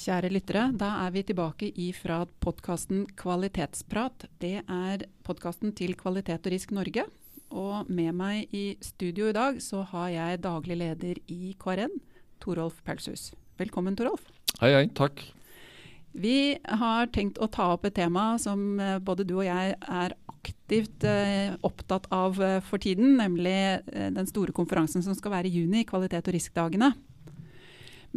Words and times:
Kjære 0.00 0.30
lyttere, 0.32 0.62
da 0.80 0.86
er 1.04 1.10
vi 1.12 1.20
tilbake 1.28 1.66
ifra 1.76 2.22
podkasten 2.40 3.02
Kvalitetsprat. 3.20 4.24
Det 4.40 4.62
er 4.62 5.02
podkasten 5.26 5.74
til 5.76 5.92
Kvalitet 5.92 6.46
og 6.48 6.54
Risk 6.54 6.70
Norge. 6.72 7.04
Og 7.52 7.90
med 7.92 8.16
meg 8.16 8.54
i 8.56 8.78
studio 8.80 9.28
i 9.28 9.34
dag 9.36 9.58
så 9.60 9.82
har 9.90 10.06
jeg 10.14 10.40
daglig 10.46 10.78
leder 10.80 11.20
i 11.28 11.52
KRN, 11.60 11.92
Torolf 12.40 12.78
Pelshus. 12.86 13.34
Velkommen, 13.60 13.98
Torolf. 13.98 14.24
Hei, 14.62 14.72
hei. 14.72 14.86
Takk. 14.96 15.20
Vi 16.16 16.56
har 16.64 17.12
tenkt 17.12 17.36
å 17.36 17.50
ta 17.52 17.68
opp 17.74 17.84
et 17.84 17.98
tema 18.00 18.38
som 18.40 18.80
eh, 18.80 18.96
både 19.04 19.28
du 19.28 19.36
og 19.42 19.44
jeg 19.50 19.76
er 19.76 20.16
aktivt 20.32 21.04
eh, 21.04 21.52
opptatt 21.60 22.08
av 22.08 22.40
eh, 22.40 22.56
for 22.64 22.80
tiden, 22.80 23.18
nemlig 23.20 23.84
den 23.92 24.32
store 24.32 24.56
konferansen 24.56 25.04
som 25.04 25.12
skal 25.18 25.36
være 25.36 25.52
i 25.52 25.60
juni, 25.60 25.84
Kvalitet 25.84 26.32
og 26.32 26.38
risk-dagene. 26.40 26.94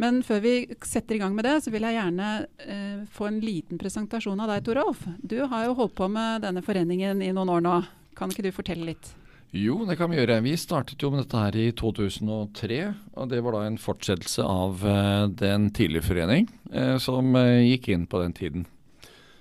Men 0.00 0.22
før 0.26 0.40
vi 0.42 0.54
setter 0.82 1.16
i 1.16 1.20
gang 1.22 1.34
med 1.36 1.46
det, 1.46 1.58
så 1.62 1.70
vil 1.70 1.84
jeg 1.86 1.94
gjerne 1.98 2.30
eh, 2.66 3.02
få 3.14 3.28
en 3.30 3.42
liten 3.42 3.78
presentasjon 3.78 4.40
av 4.42 4.50
deg, 4.50 4.64
Torolf. 4.66 5.04
Du 5.22 5.38
har 5.50 5.68
jo 5.68 5.76
holdt 5.78 5.94
på 5.98 6.08
med 6.10 6.42
denne 6.42 6.64
foreningen 6.66 7.22
i 7.22 7.30
noen 7.34 7.52
år 7.54 7.62
nå. 7.62 7.76
Kan 8.18 8.34
ikke 8.34 8.46
du 8.46 8.50
fortelle 8.54 8.90
litt? 8.90 9.14
Jo, 9.54 9.76
det 9.86 9.94
kan 9.94 10.10
vi 10.10 10.18
gjøre. 10.18 10.40
Vi 10.42 10.56
startet 10.58 10.98
jo 10.98 11.12
med 11.12 11.20
dette 11.22 11.38
her 11.38 11.54
i 11.54 11.68
2003. 11.78 12.78
Og 13.14 13.28
det 13.30 13.38
var 13.46 13.54
da 13.54 13.60
en 13.68 13.78
fortsettelse 13.78 14.42
av 14.42 14.82
eh, 14.82 15.26
den 15.30 15.68
tidligere 15.70 16.08
forening 16.08 16.48
eh, 16.72 16.96
som 16.98 17.30
eh, 17.38 17.62
gikk 17.62 17.92
inn 17.94 18.08
på 18.10 18.18
den 18.24 18.34
tiden. 18.34 18.64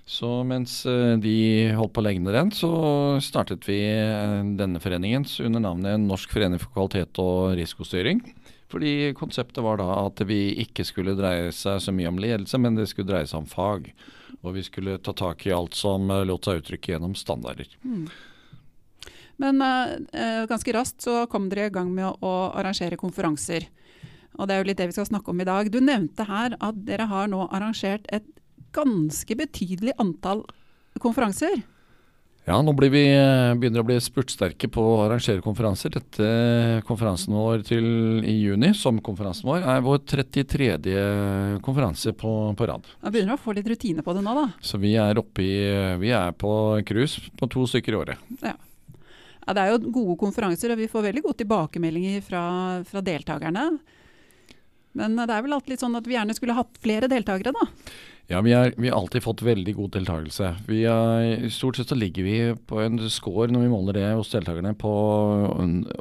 Så 0.05 0.27
mens 0.45 0.81
de 0.83 1.35
holdt 1.77 1.93
på 1.95 2.01
å 2.01 2.03
legge 2.03 2.19
ned 2.19 2.35
den, 2.35 2.49
så 2.51 2.69
startet 3.23 3.63
vi 3.63 3.77
denne 4.59 4.81
foreningen 4.83 5.23
under 5.47 5.63
navnet 5.63 6.03
Norsk 6.03 6.33
forening 6.35 6.59
for 6.59 6.75
kvalitet 6.75 7.21
og 7.23 7.55
risikostyring. 7.55 8.19
Fordi 8.73 9.13
konseptet 9.13 9.61
var 9.63 9.77
da 9.77 9.85
at 10.01 10.21
vi 10.25 10.55
ikke 10.63 10.81
skulle 10.87 11.13
dreie 11.13 11.51
seg 11.53 11.77
så 11.83 11.93
mye 11.93 12.09
om 12.09 12.17
ledelse, 12.17 12.57
men 12.57 12.73
det 12.73 12.87
skulle 12.89 13.11
dreie 13.11 13.29
seg 13.29 13.43
om 13.43 13.49
fag. 13.49 13.91
Og 14.41 14.55
vi 14.55 14.63
skulle 14.65 14.97
ta 14.97 15.13
tak 15.13 15.45
i 15.45 15.53
alt 15.53 15.77
som 15.77 16.09
eh, 16.09 16.23
lot 16.25 16.49
seg 16.49 16.63
uttrykke 16.63 16.95
gjennom 16.95 17.13
standarder. 17.15 17.69
Mm. 17.85 18.07
Men 19.41 19.61
uh, 19.61 20.45
ganske 20.49 20.73
raskt 20.73 21.05
så 21.05 21.23
kom 21.29 21.47
dere 21.51 21.69
i 21.69 21.73
gang 21.73 21.89
med 21.93 22.21
å, 22.21 22.33
arrangere 22.53 22.99
konferanser. 23.01 23.65
Og 24.37 24.49
det 24.49 24.55
er 24.55 24.61
jo 24.61 24.67
litt 24.69 24.81
det 24.81 24.89
vi 24.89 24.95
skal 24.97 25.09
snakke 25.09 25.29
om 25.29 25.41
i 25.41 25.47
dag. 25.47 25.69
Du 25.73 25.79
nevnte 25.81 26.25
her 26.25 26.57
at 26.57 26.81
dere 26.87 27.07
har 27.09 27.29
nå 27.29 27.45
arrangert 27.49 28.05
et 28.13 28.25
ganske 28.73 29.37
betydelig 29.37 29.93
antall 30.01 30.41
konferanser. 31.01 31.61
Ja, 32.43 32.57
nå 32.59 32.73
blir 32.75 32.89
vi, 32.91 33.01
eh, 33.07 33.53
begynner 33.55 33.79
vi 33.79 33.83
å 33.83 33.87
bli 33.87 33.95
spurtsterke 34.03 34.67
på 34.67 34.83
å 34.83 35.05
arrangere 35.05 35.39
konferanser. 35.39 35.93
Dette 35.95 36.81
konferansen 36.83 37.31
vår 37.31 37.63
til 37.63 37.85
i 38.27 38.33
juni, 38.35 38.73
som 38.75 38.99
konferansen 38.99 39.47
vår, 39.47 39.63
er 39.63 39.79
vår 39.85 40.01
33. 40.03 40.67
konferanse 41.63 42.11
på, 42.11 42.33
på 42.59 42.67
rad. 42.67 42.89
Da 42.99 43.13
begynner 43.13 43.37
å 43.37 43.39
få 43.39 43.55
litt 43.55 43.69
rutine 43.71 44.03
på 44.03 44.17
det 44.17 44.25
nå, 44.25 44.35
da. 44.35 44.45
Så 44.59 44.75
vi 44.81 44.91
er 44.99 45.23
oppe 45.23 45.39
i 45.39 45.55
Vi 46.03 46.11
er 46.11 46.35
på 46.35 46.51
cruise 46.83 47.31
på 47.39 47.47
to 47.47 47.63
stykker 47.63 47.95
i 47.95 48.01
året. 48.01 48.29
Ja. 48.43 48.57
ja. 49.47 49.53
Det 49.55 49.63
er 49.63 49.71
jo 49.71 49.91
gode 49.95 50.19
konferanser, 50.19 50.75
og 50.75 50.83
vi 50.83 50.91
får 50.91 51.07
veldig 51.07 51.23
gode 51.23 51.39
tilbakemeldinger 51.45 52.27
fra, 52.27 52.43
fra 52.83 53.03
deltakerne. 53.07 53.69
Men 54.99 55.15
det 55.15 55.31
er 55.31 55.45
vel 55.45 55.55
alltid 55.55 55.77
litt 55.77 55.83
sånn 55.83 55.95
at 55.95 56.07
vi 56.07 56.17
gjerne 56.17 56.35
skulle 56.35 56.59
hatt 56.59 56.75
flere 56.83 57.07
deltakere, 57.07 57.55
da. 57.55 57.69
Ja, 58.31 58.39
vi, 58.41 58.53
er, 58.55 58.71
vi, 58.77 58.87
har 58.89 59.01
alltid 59.01 59.23
fått 59.25 59.41
veldig 59.43 59.73
god 59.75 59.91
deltakelse. 59.97 60.53
Vi 60.69 60.83
er, 60.87 61.43
stort 61.51 61.75
sett 61.77 61.91
så 61.91 61.97
ligger 61.97 62.23
vi 62.23 62.37
på 62.69 62.79
en 62.79 63.01
score 63.11 63.51
når 63.51 63.65
vi 63.65 63.71
måler 63.73 63.99
det 63.99 64.05
hos 64.15 64.31
deltakerne 64.31 64.71
på 64.79 64.93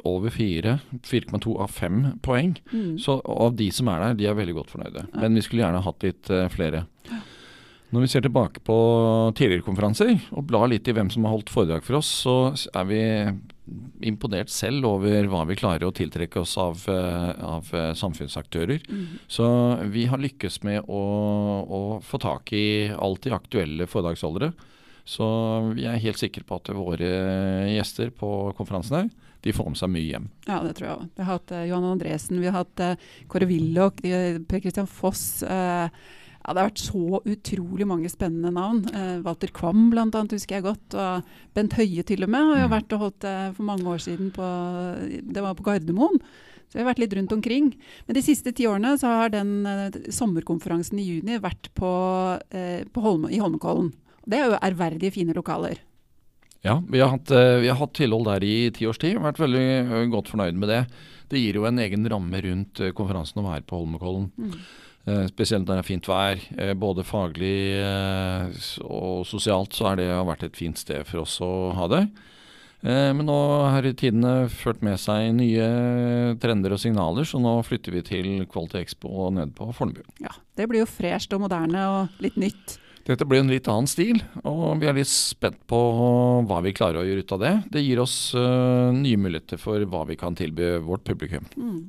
over 0.07 0.31
4, 0.31 0.77
4,2 1.03 1.57
av 1.65 1.75
5 1.75 1.99
poeng. 2.23 2.55
Mm. 2.71 2.95
Så 3.03 3.19
av 3.19 3.57
de 3.59 3.67
som 3.75 3.91
er 3.91 4.05
der, 4.05 4.17
de 4.21 4.29
er 4.31 4.39
veldig 4.39 4.55
godt 4.61 4.71
fornøyde. 4.71 5.05
Ja. 5.09 5.19
Men 5.19 5.35
vi 5.35 5.43
skulle 5.43 5.65
gjerne 5.65 5.83
hatt 5.83 6.07
litt 6.07 6.31
uh, 6.31 6.47
flere. 6.53 6.85
Når 7.93 8.05
vi 8.05 8.09
ser 8.09 8.23
tilbake 8.25 8.63
på 8.65 8.77
tidligere 9.37 9.67
konferanser 9.67 10.15
og 10.33 10.47
blar 10.49 10.71
litt 10.71 10.87
i 10.87 10.95
hvem 10.95 11.11
som 11.13 11.27
har 11.27 11.35
holdt 11.35 11.51
foredrag 11.53 11.83
for 11.85 11.99
oss, 11.99 12.09
så 12.23 12.37
er 12.73 12.87
vi 12.89 13.01
imponert 14.03 14.51
selv 14.51 14.87
over 14.87 15.27
hva 15.31 15.43
vi 15.49 15.57
klarer 15.59 15.87
å 15.87 15.95
tiltrekke 15.95 16.41
oss 16.43 16.55
av, 16.61 16.83
eh, 16.91 17.31
av 17.43 17.71
eh, 17.75 17.91
samfunnsaktører. 17.97 18.83
Mm. 18.89 19.17
Så 19.27 19.47
vi 19.93 20.05
har 20.11 20.21
lykkes 20.21 20.61
med 20.67 20.87
å, 20.87 21.01
å, 21.63 21.81
få 22.03 22.19
tak 22.21 22.53
i 22.55 22.91
alltid 22.93 23.35
aktuelle 23.35 23.87
foredragsholdere. 23.89 24.53
Så 25.03 25.25
vi 25.75 25.87
er 25.89 25.99
helt 25.99 26.21
sikre 26.21 26.45
på 26.47 26.61
at 26.61 26.71
våre 26.75 27.09
gjester 27.73 28.13
på 28.15 28.29
konferansen 28.55 29.01
her, 29.01 29.09
de 29.43 29.51
får 29.51 29.73
med 29.73 29.79
seg 29.81 29.91
mye 29.91 30.07
hjem. 30.07 30.27
Ja, 30.47 30.61
det 30.63 30.77
tror 30.77 30.87
jeg 30.87 30.95
òg. 30.95 31.07
Vi 31.11 31.23
har 31.25 31.33
hatt 31.33 31.51
uh, 31.51 31.63
Johan 31.67 31.87
Andresen, 31.89 32.39
vi 32.39 32.47
har 32.47 32.61
hatt 32.61 32.83
Kåre 33.27 33.49
Willoch, 33.49 33.99
Per 33.99 34.63
Christian 34.63 34.87
Foss. 34.87 35.25
Uh, 35.43 35.91
ja, 36.43 36.53
det 36.53 36.59
har 36.59 36.69
vært 36.69 36.83
så 36.83 37.19
utrolig 37.23 37.85
mange 37.87 38.09
spennende 38.11 38.51
navn. 38.51 38.81
Eh, 38.91 39.19
Walter 39.23 39.51
Kvam 39.55 39.85
bl.a. 39.93 40.07
husker 40.11 40.57
jeg 40.57 40.65
godt. 40.65 40.97
Og 40.99 41.35
Bent 41.55 41.77
Høie 41.79 42.03
til 42.03 42.25
og 42.25 42.33
med 42.33 42.49
har 42.49 42.65
jo 42.65 42.67
mm. 42.67 42.73
vært 42.73 42.95
og 42.95 43.05
holdt 43.05 43.21
det 43.23 43.37
for 43.55 43.67
mange 43.69 43.87
år 43.87 44.03
siden 44.03 44.33
på 44.35 44.49
Det 45.23 45.45
var 45.45 45.55
på 45.55 45.63
Gardermoen. 45.69 46.19
Så 46.67 46.79
vi 46.79 46.83
har 46.83 46.89
vært 46.89 46.99
litt 47.03 47.15
rundt 47.15 47.33
omkring. 47.35 47.71
Men 48.07 48.17
de 48.17 48.25
siste 48.25 48.51
ti 48.55 48.67
årene 48.67 48.95
så 48.99 49.15
har 49.21 49.33
den 49.33 49.55
eh, 49.69 49.97
sommerkonferansen 50.11 50.99
i 50.99 51.07
juni 51.07 51.39
vært 51.39 51.71
på, 51.77 51.93
eh, 52.51 52.83
på 52.91 53.05
Holme, 53.05 53.31
i 53.31 53.39
Holmenkollen. 53.39 53.93
Det 54.27 54.39
er 54.39 54.51
jo 54.51 54.59
ærverdige, 54.59 55.13
fine 55.15 55.35
lokaler. 55.37 55.79
Ja, 56.63 56.77
vi 56.89 56.99
har 56.99 57.09
hatt, 57.11 57.31
eh, 57.31 57.59
vi 57.59 57.67
har 57.67 57.75
hatt 57.75 57.93
tilhold 57.93 58.25
der 58.25 58.43
i 58.43 58.71
ti 58.71 58.87
års 58.87 58.97
tid. 58.97 59.17
og 59.17 59.27
Vært 59.27 59.41
veldig 59.43 59.67
eh, 59.83 60.07
godt 60.11 60.31
fornøyd 60.31 60.55
med 60.55 60.71
det. 60.71 60.85
Det 61.29 61.41
gir 61.41 61.59
jo 61.59 61.65
en 61.67 61.79
egen 61.79 62.07
ramme 62.07 62.39
rundt 62.45 62.79
eh, 62.79 62.93
konferansen 62.95 63.41
å 63.41 63.47
være 63.49 63.67
på 63.67 63.81
Holmenkollen. 63.81 64.29
Mm. 64.39 64.55
Eh, 65.03 65.25
spesielt 65.27 65.67
når 65.67 65.79
det 65.79 65.83
er 65.83 65.89
fint 65.89 66.07
vær. 66.07 66.43
Eh, 66.55 66.73
både 66.79 67.03
faglig 67.03 67.57
eh, 67.75 68.53
og 68.87 69.25
sosialt 69.27 69.75
så 69.75 69.89
har 69.89 69.99
det 69.99 70.07
vært 70.29 70.45
et 70.47 70.59
fint 70.59 70.79
sted 70.79 71.03
for 71.09 71.25
oss 71.25 71.39
å 71.43 71.73
ha 71.75 71.89
det. 71.91 72.05
Men 72.83 73.21
nå 73.23 73.35
har 73.71 73.85
tidene 73.95 74.49
ført 74.51 74.81
med 74.83 74.99
seg 74.99 75.29
nye 75.37 75.67
trender 76.43 76.73
og 76.75 76.81
signaler, 76.83 77.23
så 77.23 77.39
nå 77.39 77.53
flytter 77.63 77.95
vi 77.95 78.01
til 78.03 78.27
Quality 78.51 78.81
Expo 78.81 79.29
nede 79.31 79.55
på 79.55 79.69
Fornebu. 79.71 80.01
Ja, 80.19 80.33
Det 80.59 80.67
blir 80.67 80.83
jo 80.83 80.89
fresht 80.91 81.31
og 81.31 81.45
moderne 81.45 81.85
og 81.87 82.19
litt 82.19 82.35
nytt. 82.35 82.75
Dette 83.07 83.23
blir 83.23 83.39
en 83.39 83.53
litt 83.53 83.71
annen 83.71 83.87
stil, 83.87 84.19
og 84.43 84.83
vi 84.83 84.91
er 84.91 84.99
litt 84.99 85.07
spent 85.07 85.63
på 85.71 85.79
hva 86.43 86.59
vi 86.67 86.75
klarer 86.75 86.99
å 86.99 87.07
gjøre 87.07 87.23
ut 87.23 87.35
av 87.37 87.45
det. 87.45 87.55
Det 87.71 87.87
gir 87.87 88.03
oss 88.03 88.17
nye 88.35 89.15
muligheter 89.29 89.63
for 89.63 89.79
hva 89.87 90.03
vi 90.11 90.19
kan 90.19 90.35
tilby 90.35 90.73
vårt 90.83 91.07
publikum. 91.07 91.47
Mm. 91.55 91.85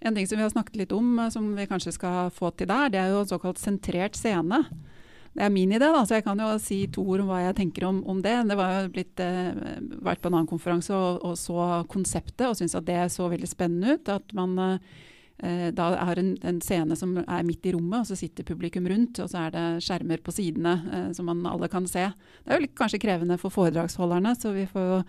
En 0.00 0.14
ting 0.14 0.26
som 0.28 0.38
vi 0.38 0.44
har 0.44 0.52
snakket 0.52 0.76
litt 0.82 0.92
om, 0.92 1.18
eh, 1.18 1.30
som 1.32 1.48
vi 1.56 1.66
kanskje 1.66 1.94
skal 1.96 2.30
få 2.34 2.52
til 2.56 2.68
der, 2.70 2.92
det 2.92 3.00
er 3.00 3.14
jo 3.14 3.24
såkalt 3.28 3.60
sentrert 3.62 4.18
scene. 4.18 4.64
Det 5.36 5.44
er 5.44 5.52
min 5.52 5.72
idé, 5.72 5.84
da, 5.84 6.00
så 6.08 6.16
jeg 6.16 6.24
kan 6.24 6.38
jo 6.40 6.48
si 6.62 6.78
to 6.88 7.02
ord 7.04 7.20
om 7.20 7.28
hva 7.28 7.42
jeg 7.42 7.58
tenker 7.58 7.84
om, 7.84 7.98
om 8.08 8.22
det. 8.24 8.38
Det 8.48 8.56
var 8.56 8.78
jo 8.78 8.92
blitt, 8.94 9.20
eh, 9.20 9.52
vært 10.00 10.22
på 10.22 10.30
en 10.30 10.38
annen 10.38 10.48
konferanse 10.48 10.96
og, 10.96 11.20
og 11.28 11.36
så 11.36 11.84
konseptet 11.92 12.46
og 12.48 12.56
syntes 12.56 12.78
at 12.78 12.86
det 12.88 13.02
så 13.12 13.28
veldig 13.28 13.50
spennende 13.50 13.98
ut. 13.98 14.08
At 14.08 14.32
man 14.36 14.56
eh, 14.62 15.68
da 15.76 15.90
har 16.08 16.16
en, 16.22 16.32
en, 16.40 16.62
scene 16.64 16.96
som 16.96 17.18
er 17.20 17.44
midt 17.44 17.68
i 17.68 17.74
rommet, 17.76 18.00
og 18.00 18.08
så 18.08 18.16
sitter 18.16 18.48
publikum 18.48 18.88
rundt. 18.88 19.20
Og 19.20 19.28
så 19.28 19.44
er 19.44 19.52
det 19.52 19.66
skjermer 19.84 20.24
på 20.24 20.32
sidene 20.32 20.78
eh, 20.88 21.08
som 21.16 21.28
man 21.28 21.44
alle 21.50 21.68
kan 21.68 21.84
se. 21.90 22.08
Det 22.40 22.54
er 22.54 22.56
jo 22.56 22.64
litt, 22.64 22.76
kanskje 22.78 23.02
krevende 23.04 23.36
for 23.42 23.52
foredragsholderne, 23.52 24.32
så 24.40 24.56
vi 24.56 24.64
får 24.70 24.88
jo 24.94 25.00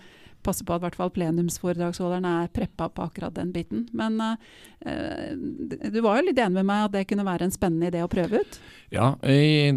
passe 0.47 0.65
på 0.65 0.75
at 0.75 0.83
hvert 0.83 0.97
fall 0.97 1.11
plenumsforedragsholderne 1.15 2.31
er 2.43 2.53
preppa 2.55 2.87
på 2.93 3.05
akkurat 3.05 3.35
den 3.35 3.51
biten. 3.55 3.85
Men 3.97 4.17
uh, 4.23 4.35
du 5.35 5.99
var 6.05 6.19
jo 6.19 6.27
litt 6.29 6.39
enig 6.41 6.59
med 6.59 6.69
meg 6.69 6.87
at 6.87 6.95
det 6.95 7.05
kunne 7.09 7.27
være 7.27 7.47
en 7.47 7.53
spennende 7.53 7.91
idé 7.91 8.03
å 8.03 8.11
prøve 8.11 8.41
ut? 8.41 8.59
Ja, 8.93 9.09
jeg 9.27 9.75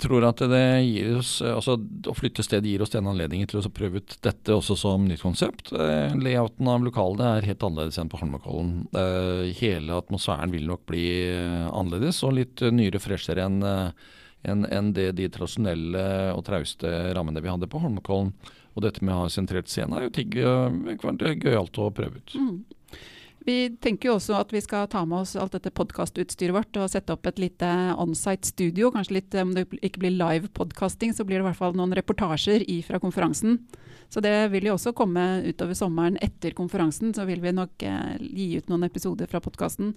tror 0.00 0.24
at 0.30 0.40
det 0.48 0.62
gir 0.86 1.18
oss, 1.18 1.34
altså 1.44 1.76
å 1.78 2.16
flytte 2.16 2.44
sted 2.46 2.64
gir 2.64 2.80
oss 2.80 2.94
den 2.94 3.08
anledningen 3.10 3.50
til 3.50 3.60
å 3.60 3.72
prøve 3.74 4.00
ut 4.00 4.16
dette 4.24 4.54
også 4.56 4.78
som 4.80 5.04
nytt 5.08 5.24
konsept. 5.24 5.74
Uh, 5.74 6.16
layouten 6.16 6.70
av 6.72 6.86
lokalene 6.86 7.34
er 7.36 7.50
helt 7.50 7.66
annerledes 7.66 8.00
enn 8.00 8.12
på 8.12 8.22
Holmenkollen. 8.22 8.86
Uh, 8.96 9.50
hele 9.60 10.00
atmosfæren 10.00 10.54
vil 10.54 10.66
nok 10.70 10.86
bli 10.88 11.04
annerledes 11.70 12.22
og 12.26 12.38
litt 12.38 12.64
nyere, 12.72 13.02
freshere 13.02 13.44
enn 13.46 13.60
enn 14.42 14.64
en 14.66 14.92
det 14.96 15.10
de 15.18 15.28
tradisjonelle 15.28 16.04
og 16.34 16.44
trauste 16.46 16.90
rammene 17.16 17.42
vi 17.42 17.52
hadde 17.52 17.68
på 17.70 17.82
Holmenkollen. 17.82 18.32
Og 18.76 18.84
dette 18.84 19.02
med 19.04 19.14
å 19.14 19.24
ha 19.24 19.30
sentrert 19.32 19.68
scene 19.68 19.96
er 19.98 20.06
jo 20.06 20.12
ting 20.14 20.36
uh, 20.40 21.34
gøyalt 21.34 21.80
å 21.82 21.90
prøve 21.94 22.22
ut. 22.22 22.36
Mm. 22.38 22.60
Vi 23.40 23.56
tenker 23.80 24.10
jo 24.10 24.14
også 24.18 24.34
at 24.36 24.50
vi 24.52 24.60
skal 24.60 24.88
ta 24.92 25.00
med 25.08 25.22
oss 25.22 25.32
alt 25.40 25.54
dette 25.56 25.72
podkastutstyret 25.72 26.54
vårt 26.54 26.76
og 26.76 26.90
sette 26.92 27.14
opp 27.14 27.24
et 27.26 27.40
lite 27.40 27.68
onsite 27.98 28.50
studio. 28.50 28.90
Kanskje 28.92 29.16
litt, 29.16 29.34
Om 29.34 29.54
det 29.56 29.64
ikke 29.80 30.02
blir 30.04 30.12
live 30.12 30.50
podkasting, 30.52 31.14
så 31.16 31.24
blir 31.24 31.40
det 31.40 31.46
i 31.46 31.48
hvert 31.48 31.58
fall 31.58 31.76
noen 31.76 31.94
reportasjer 31.96 32.66
fra 32.84 33.00
konferansen. 33.00 33.62
Så 34.12 34.20
det 34.20 34.50
vil 34.52 34.68
jo 34.68 34.74
også 34.74 34.92
komme 34.92 35.42
utover 35.46 35.78
sommeren 35.78 36.18
etter 36.20 36.52
konferansen. 36.52 37.14
Så 37.14 37.24
vil 37.24 37.40
vi 37.40 37.54
nok 37.54 37.82
eh, 37.86 38.20
gi 38.20 38.58
ut 38.58 38.68
noen 38.68 38.84
episoder 38.84 39.30
fra 39.30 39.40
podkasten. 39.40 39.94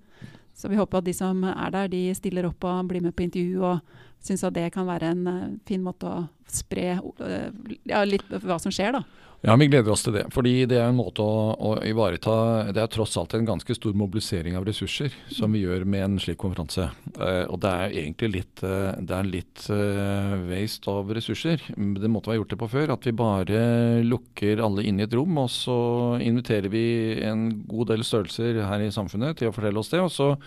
Så 0.54 0.69
vi 0.69 0.80
håper 0.80 1.01
at 1.01 1.07
de 1.10 1.16
som 1.18 1.44
er 1.44 1.74
der, 1.74 1.92
de 1.92 2.13
stiller 2.16 2.48
opp 2.48 2.63
og 2.63 2.88
blir 2.94 3.04
med 3.04 3.16
på 3.18 3.25
intervju 3.25 3.63
og 3.66 3.81
syns 4.24 4.46
at 4.48 4.56
det 4.56 4.70
kan 4.75 4.88
være 4.88 5.14
en 5.14 5.28
uh, 5.28 5.44
fin 5.68 5.84
måte 5.84 6.08
å 6.10 6.24
spre 6.52 6.98
uh, 6.98 7.50
ja, 7.90 8.04
litt 8.08 8.25
hva 8.44 8.60
som 8.62 8.74
skjer, 8.74 8.96
da. 8.98 9.04
Ja, 9.44 9.58
vi 9.60 9.66
gleder 9.68 9.92
oss 9.92 10.06
til 10.06 10.14
det. 10.16 10.22
Fordi 10.31 10.54
det 10.72 10.78
er 10.80 10.86
en 10.88 10.96
måte 10.96 11.20
å, 11.20 11.52
å, 11.52 11.72
ivareta 11.84 12.72
Det 12.72 12.80
er 12.80 12.92
tross 12.92 13.18
alt 13.20 13.34
en 13.36 13.44
ganske 13.44 13.75
stor 13.75 13.92
mobilisering 14.00 14.56
av 14.56 14.64
ressurser 14.64 15.12
som 15.36 15.52
vi 15.52 15.66
gjør 15.66 15.84
med 15.84 16.06
en 16.06 16.16
slik 16.24 16.38
konferanse. 16.40 16.86
Uh, 17.18 17.44
og 17.52 17.60
det 17.66 17.74
er 17.74 17.98
egentlig 18.06 18.30
litt, 18.38 18.64
uh, 18.64 18.94
det 19.04 19.18
er 19.18 19.28
litt 19.28 19.66
uh, 19.68 20.38
waste 20.48 20.88
av 20.88 21.12
ressurser. 21.20 21.66
Det 21.75 22.12
måtte 22.12 22.31
vi 22.31 22.38
ha 22.38 22.40
gjort 22.40 22.56
det 22.56 22.62
på 22.62 22.72
før. 22.72 22.96
At 22.96 23.10
vi 23.10 23.16
bare 23.20 23.66
lukker 24.08 24.64
alle 24.64 24.88
inn 24.88 25.04
i 25.04 25.08
et 25.10 25.18
rom, 25.20 25.36
og 25.44 25.52
så 25.52 25.78
inviterer 26.24 26.72
vi 26.72 26.86
en 27.28 27.50
god 27.68 27.92
del 27.92 28.08
størrelser 28.08 28.64
her 28.64 28.88
i 28.88 28.94
samfunnet 28.96 29.42
til 29.42 29.52
å 29.52 29.58
fortelle 29.58 29.84
oss 29.84 29.92
det. 29.92 30.06
og 30.06 30.14
så 30.14 30.38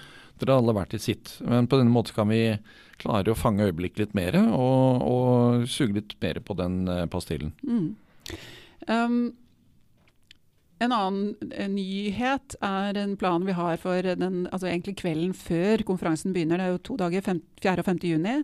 dere 0.40 0.56
alle 0.56 0.72
hvert 0.76 0.96
i 0.96 1.00
sitt. 1.00 1.36
Men 1.44 1.68
på 1.68 1.76
denne 1.80 1.92
måten 1.92 2.16
kan 2.16 2.32
vi 2.32 2.56
klare 3.02 3.32
å 3.32 3.38
fange 3.38 3.66
øyeblikket 3.68 4.04
litt 4.04 4.14
mer, 4.18 4.38
og, 4.56 5.02
og 5.06 5.66
suge 5.70 6.00
litt 6.00 6.16
mer 6.22 6.40
på 6.44 6.56
den 6.58 6.84
pastillen. 7.12 7.52
Mm. 7.66 7.90
Um, 8.86 9.18
en 10.76 10.92
annen 10.92 11.52
nyhet 11.72 12.54
er 12.60 12.98
en 13.00 13.14
plan 13.16 13.44
vi 13.46 13.54
har 13.56 13.78
for 13.80 14.04
den, 14.04 14.42
altså 14.52 14.68
kvelden 14.92 15.32
før 15.32 15.80
konferansen 15.88 16.34
begynner. 16.36 16.60
Det 16.60 16.66
er 16.66 16.74
jo 16.74 16.82
to 16.84 16.96
dager, 17.00 17.24
5, 17.24 17.40
4. 17.62 17.80
og 17.80 17.86
5. 17.86 18.00
juni. 18.10 18.34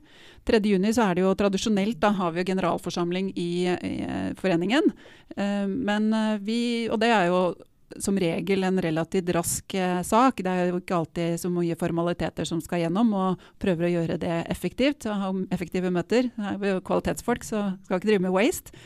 3. 0.49 0.63
juni 0.65 0.95
så 0.97 1.11
er 1.11 1.19
det 1.19 1.27
jo 1.27 1.35
tradisjonelt, 1.37 2.01
da 2.01 2.15
har 2.17 2.33
vi 2.33 2.41
jo 2.41 2.49
generalforsamling 2.49 3.35
i, 3.37 3.51
i 3.69 3.93
foreningen. 4.41 4.89
Uh, 5.37 5.69
men 5.69 6.09
eh, 6.17 6.41
vi, 6.41 6.63
og 6.89 7.03
det 7.05 7.13
er 7.13 7.29
jo 7.29 7.43
som 8.01 8.19
regel 8.21 8.65
en 8.65 8.81
relativt 8.83 9.33
rask 9.37 9.77
uh, 9.77 10.01
sak. 10.07 10.41
Det 10.45 10.53
er 10.53 10.71
jo 10.71 10.81
ikke 10.81 10.97
alltid 10.97 11.43
så 11.43 11.51
mye 11.53 11.77
formaliteter 11.79 12.49
som 12.49 12.63
skal 12.65 12.85
gjennom, 12.85 13.13
og 13.13 13.47
prøver 13.63 13.89
å 13.89 13.95
gjøre 13.97 14.19
det 14.23 14.41
effektivt. 14.53 15.09
Ha 15.11 15.33
effektive 15.55 15.93
møter. 15.93 16.31
Det 16.37 16.57
er 16.57 16.77
jo 16.77 16.85
kvalitetsfolk, 16.87 17.47
så 17.47 17.73
skal 17.85 18.01
ikke 18.01 18.13
drive 18.15 18.27
med 18.27 18.37
waste. 18.37 18.77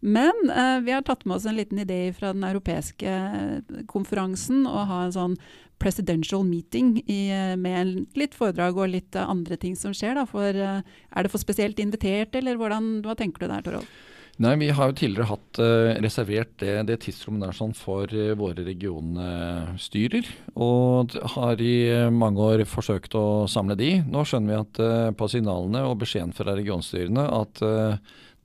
Men 0.00 0.50
eh, 0.50 0.80
vi 0.80 0.92
har 0.94 1.02
tatt 1.02 1.24
med 1.26 1.36
oss 1.36 1.46
en 1.46 1.56
liten 1.58 1.78
idé 1.82 2.12
fra 2.14 2.32
den 2.32 2.44
europeiske 2.46 3.08
eh, 3.08 3.80
konferansen 3.90 4.66
å 4.70 4.84
ha 4.86 5.00
en 5.04 5.14
sånn 5.14 5.34
presidential 5.82 6.44
meeting 6.46 6.96
i, 7.06 7.30
eh, 7.34 7.56
med 7.58 8.06
litt 8.18 8.36
foredrag 8.38 8.78
og 8.78 8.92
litt 8.94 9.18
andre 9.18 9.58
ting 9.58 9.74
som 9.78 9.94
skjer. 9.94 10.14
Da. 10.20 10.26
For, 10.30 10.54
er 10.54 11.26
det 11.26 11.32
for 11.32 11.42
spesielt 11.42 11.82
invitert, 11.82 12.38
eller 12.38 12.60
hvordan, 12.60 13.00
hva 13.06 13.18
tenker 13.18 13.44
du 13.44 13.50
der, 13.50 13.66
Torolf? 13.66 13.90
Nei, 14.38 14.52
Vi 14.54 14.68
har 14.70 14.86
jo 14.86 14.94
tidligere 14.94 15.32
hatt 15.32 15.58
uh, 15.58 15.96
reservert 15.98 16.52
det, 16.62 16.74
det, 16.86 17.00
tidsrommet 17.02 17.42
der 17.42 17.56
sånn 17.58 17.72
for 17.74 18.06
uh, 18.14 18.36
våre 18.38 18.62
regionstyrer. 18.62 20.28
Og 20.54 21.16
har 21.34 21.58
i 21.58 21.72
uh, 21.90 22.04
mange 22.14 22.44
år 22.46 22.62
forsøkt 22.70 23.16
å 23.18 23.48
samle 23.50 23.74
de. 23.80 23.96
Nå 24.06 24.22
skjønner 24.22 24.52
vi 24.52 24.60
at 24.60 25.16
på 25.18 25.28
signalene 25.32 25.82
og 25.88 25.98
beskjeden 26.04 26.36
fra 26.36 26.54
regionstyrene 26.54 27.24
at 27.34 27.64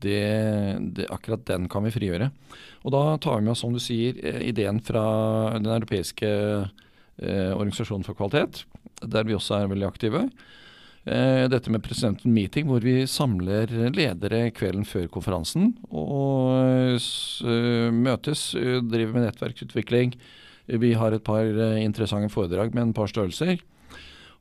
det, 0.04 0.24
det, 0.98 1.06
akkurat 1.14 1.46
den 1.52 1.70
kan 1.70 1.86
vi 1.86 1.94
frigjøre. 1.94 2.32
Og 2.82 2.96
da 2.96 3.04
tar 3.22 3.38
vi 3.38 3.46
med 3.46 3.54
oss, 3.54 3.62
som 3.62 3.78
du 3.78 3.80
sier, 3.80 4.18
ideen 4.42 4.82
fra 4.84 5.06
den 5.60 5.70
europeiske 5.78 6.34
organisasjonen 7.22 8.04
for 8.04 8.18
kvalitet, 8.18 8.66
der 9.06 9.30
vi 9.30 9.38
også 9.38 9.62
er 9.62 9.72
veldig 9.72 9.88
aktive. 9.88 10.26
Eh, 11.04 11.50
dette 11.52 11.72
med 11.74 11.84
presidenten 11.84 12.32
meeting, 12.32 12.70
hvor 12.70 12.84
vi 12.84 13.04
samler 13.10 13.72
ledere 13.92 14.46
kvelden 14.56 14.86
før 14.88 15.10
konferansen. 15.12 15.74
Og 15.92 16.96
eh, 16.96 17.90
møtes, 17.92 18.52
driver 18.56 19.18
med 19.18 19.28
nettverksutvikling. 19.28 20.16
Vi 20.66 20.94
har 20.96 21.12
et 21.12 21.24
par 21.24 21.44
eh, 21.44 21.84
interessante 21.84 22.32
foredrag 22.32 22.74
med 22.74 22.88
en 22.88 22.96
par 22.96 23.12
størrelser. 23.12 23.60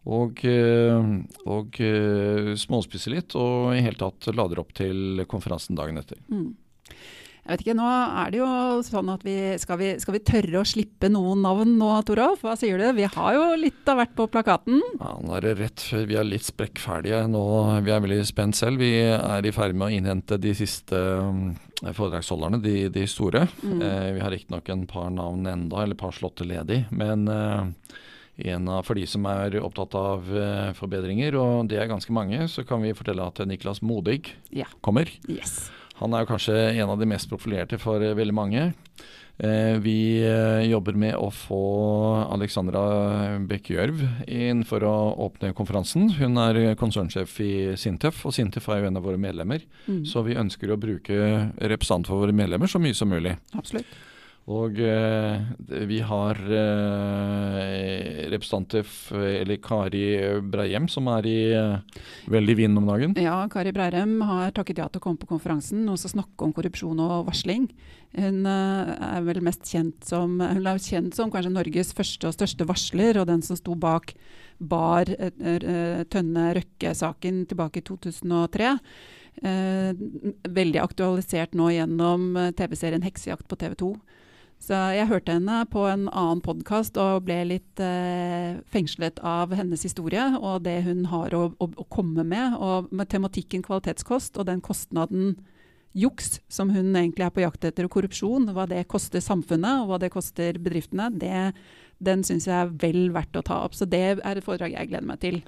Og, 0.02 0.40
eh, 0.46 1.10
og 1.46 1.78
eh, 1.82 2.52
litt, 3.14 3.36
og 3.38 3.74
i 3.74 3.82
hele 3.82 3.98
tatt 3.98 4.30
lader 4.34 4.62
opp 4.62 4.72
til 4.74 5.22
konferansen 5.30 5.78
dagen 5.78 5.98
etter. 5.98 6.18
Mm. 6.30 6.54
Jeg 7.42 7.56
vet 7.56 7.62
ikke, 7.64 7.74
Nå 7.74 7.86
er 7.90 8.30
det 8.30 8.38
jo 8.38 8.48
sånn 8.86 9.08
at 9.10 9.24
vi 9.26 9.34
skal, 9.58 9.78
vi 9.80 9.88
skal, 9.98 10.14
vi 10.14 10.20
tørre 10.22 10.60
å 10.60 10.68
slippe 10.68 11.08
noen 11.10 11.40
navn 11.42 11.72
nå, 11.80 11.88
Toralf? 12.06 12.44
Hva 12.46 12.54
sier 12.58 12.78
du? 12.78 12.84
Vi 12.94 13.08
har 13.16 13.34
jo 13.34 13.48
litt 13.58 13.90
av 13.90 13.98
hvert 13.98 14.14
på 14.14 14.28
plakaten. 14.30 14.78
Ja, 15.00 15.16
nå 15.18 15.34
er 15.34 15.48
det 15.48 15.56
rett 15.58 15.82
før 15.82 16.06
vi 16.06 16.18
er 16.20 16.28
litt 16.28 16.46
sprekkferdige. 16.46 17.24
Nå, 17.32 17.42
vi 17.82 17.90
er 17.90 18.04
veldig 18.04 18.20
spent 18.30 18.58
selv. 18.58 18.78
Vi 18.84 18.92
er 19.16 19.42
i 19.42 19.54
ferd 19.54 19.74
med 19.74 19.88
å 19.88 19.98
innhente 19.98 20.38
de 20.38 20.54
siste 20.54 20.94
um, 21.18 21.50
foredragsholderne, 21.82 22.62
de, 22.62 22.86
de 22.94 23.04
store. 23.10 23.48
Mm. 23.64 23.82
Eh, 23.88 24.08
vi 24.20 24.22
har 24.22 24.34
riktignok 24.36 24.70
en 24.70 24.86
par 24.94 25.10
navn 25.10 25.50
enda, 25.50 25.82
eller 25.82 25.98
par 25.98 26.14
slåtte 26.14 26.46
ledig. 26.46 26.84
Men 26.94 27.26
eh, 27.26 27.98
en 28.54 28.70
av, 28.70 28.86
for 28.86 28.94
de 28.94 29.10
som 29.10 29.26
er 29.34 29.58
opptatt 29.60 29.98
av 29.98 30.30
uh, 30.30 30.70
forbedringer, 30.78 31.34
og 31.42 31.66
det 31.74 31.82
er 31.82 31.90
ganske 31.90 32.14
mange, 32.14 32.46
så 32.46 32.62
kan 32.66 32.86
vi 32.86 32.94
fortelle 32.96 33.26
at 33.26 33.42
Niklas 33.50 33.82
Modig 33.82 34.36
ja. 34.54 34.70
kommer. 34.80 35.10
Yes. 35.26 35.72
Han 36.02 36.14
er 36.14 36.24
jo 36.24 36.32
kanskje 36.34 36.58
en 36.74 36.92
av 36.92 37.00
de 37.00 37.08
mest 37.08 37.30
profilerte 37.30 37.78
for 37.80 38.02
uh, 38.02 38.12
veldig 38.18 38.36
mange. 38.36 38.68
Uh, 39.42 39.80
vi 39.82 40.20
jobber 40.68 40.98
med 40.98 41.16
å 41.16 41.30
få 41.32 41.62
Alexandra 42.34 42.82
Bekkjørv 43.48 44.04
inn 44.28 44.62
for 44.68 44.84
å 44.86 44.94
åpne 45.26 45.54
konferansen. 45.56 46.10
Hun 46.18 46.38
er 46.42 46.76
konsernsjef 46.78 47.38
i 47.42 47.52
Sintef, 47.80 48.22
og 48.28 48.36
Sintef 48.36 48.68
er 48.68 48.82
jo 48.82 48.92
en 48.92 49.00
av 49.00 49.08
våre 49.08 49.20
medlemmer. 49.22 49.64
Mm. 49.88 50.04
Så 50.06 50.26
vi 50.26 50.38
ønsker 50.38 50.70
å 50.70 50.80
bruke 50.80 51.18
representanter 51.56 52.12
for 52.12 52.26
våre 52.26 52.36
medlemmer 52.36 52.70
så 52.70 52.82
mye 52.82 52.98
som 52.98 53.10
mulig. 53.10 53.38
Absolutt. 53.56 54.00
Og 54.50 54.78
eh, 54.82 55.42
vi 55.86 56.00
har 56.02 56.38
eh, 56.50 58.30
representanter, 58.32 58.88
eller 59.14 59.60
Kari 59.62 60.02
Breiem, 60.42 60.88
som 60.90 61.06
er 61.14 61.28
i 61.30 61.36
eh, 61.54 62.00
veldig 62.32 62.56
vind 62.58 62.80
om 62.80 62.88
dagen. 62.90 63.14
Ja, 63.22 63.36
Kari 63.52 63.70
Breiem 63.74 64.16
har 64.26 64.50
takket 64.56 64.80
ja 64.82 64.88
til 64.90 64.98
å 64.98 65.04
komme 65.04 65.22
på 65.22 65.30
konferansen 65.30 65.86
og 65.86 66.00
snakke 66.02 66.42
om 66.42 66.54
korrupsjon 66.56 66.98
og 67.04 67.28
varsling. 67.28 67.68
Hun 68.18 68.42
er 68.44 69.22
vel 69.24 69.38
mest 69.46 69.62
kjent 69.70 70.02
som, 70.04 70.34
hun 70.42 70.66
er 70.66 70.82
kjent 70.82 71.14
som 71.16 71.30
kanskje 71.32 71.54
Norges 71.54 71.94
første 71.96 72.26
og 72.28 72.34
største 72.34 72.66
varsler, 72.68 73.22
og 73.22 73.30
den 73.30 73.46
som 73.46 73.56
sto 73.56 73.78
bak 73.78 74.10
Bar 74.58 75.08
Tønne 76.12 76.48
Røkke-saken 76.58 77.44
tilbake 77.50 77.80
i 77.80 77.86
2003. 77.86 78.74
Eh, 79.46 80.02
veldig 80.44 80.82
aktualisert 80.82 81.54
nå 81.56 81.70
gjennom 81.72 82.34
TV-serien 82.58 83.06
'Heksejakt' 83.06 83.48
på 83.48 83.56
TV 83.62 83.78
2. 83.80 83.94
Så 84.62 84.78
jeg 84.94 85.08
hørte 85.10 85.34
henne 85.34 85.64
på 85.66 85.82
en 85.90 86.04
annen 86.06 86.40
podkast 86.44 86.94
og 87.00 87.24
ble 87.26 87.40
litt 87.50 87.80
eh, 87.82 88.60
fengslet 88.70 89.18
av 89.26 89.50
hennes 89.58 89.82
historie 89.82 90.22
og 90.38 90.62
det 90.68 90.76
hun 90.86 91.08
har 91.10 91.34
å, 91.34 91.48
å, 91.58 91.66
å, 91.66 91.86
komme 91.90 92.22
med. 92.22 92.54
Og 92.62 92.92
med 92.94 93.10
tematikken 93.10 93.64
kvalitetskost 93.66 94.38
og 94.38 94.46
den 94.46 94.62
kostnaden 94.62 95.34
juks 95.98 96.38
som 96.46 96.70
hun 96.70 96.94
egentlig 96.94 97.26
er 97.26 97.34
på 97.34 97.42
jakt 97.42 97.66
etter, 97.66 97.88
og 97.88 97.96
korrupsjon, 97.96 98.52
hva 98.54 98.68
det 98.70 98.84
koster 98.92 99.24
samfunnet 99.24 99.82
og 99.82 99.90
hva 99.90 99.98
det 100.04 100.12
koster 100.14 100.60
bedriftene, 100.62 101.10
det, 101.10 101.50
den 101.98 102.22
syns 102.22 102.46
jeg 102.46 102.54
er 102.54 102.70
vel 102.86 103.10
verdt 103.12 103.42
å 103.42 103.42
ta 103.42 103.64
opp. 103.66 103.74
Så 103.74 103.90
det 103.90 104.04
er 104.14 104.22
et 104.30 104.46
foredrag 104.46 104.78
jeg 104.78 104.92
gleder 104.92 105.10
meg 105.10 105.24
til. 105.26 105.42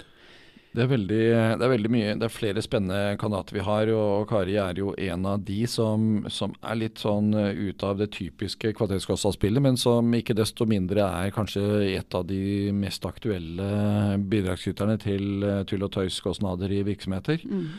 Det 0.75 0.83
er, 0.83 0.89
veldig, 0.91 1.19
det 1.55 1.63
er 1.63 1.71
veldig 1.71 1.89
mye, 1.93 2.13
det 2.19 2.25
er 2.27 2.33
flere 2.33 2.61
spennende 2.63 3.15
kandidater 3.19 3.55
vi 3.55 3.63
har, 3.63 3.89
og 3.95 4.25
Kari 4.27 4.57
er 4.59 4.79
jo 4.81 4.91
en 4.99 5.27
av 5.29 5.43
de 5.47 5.61
som, 5.71 6.25
som 6.27 6.55
er 6.59 6.79
litt 6.81 6.99
sånn 6.99 7.29
eh, 7.39 7.61
ut 7.69 7.85
av 7.87 8.01
det 8.01 8.09
typiske 8.15 8.73
kvalitetskostnadsbildet, 8.75 9.63
men 9.63 9.79
som 9.79 10.11
ikke 10.17 10.35
desto 10.35 10.67
mindre 10.67 11.05
er 11.07 11.31
kanskje 11.35 11.63
et 11.93 12.17
av 12.17 12.25
de 12.27 12.73
mest 12.75 13.07
aktuelle 13.07 14.17
bidragsyterne 14.19 14.97
til 14.99 15.45
eh, 15.47 15.61
tull- 15.69 15.87
og 15.87 15.93
tøyskostnader 15.95 16.75
i 16.75 16.83
virksomheter. 16.89 17.45
Mm. 17.47 17.69